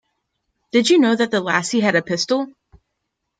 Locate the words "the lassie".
1.29-1.79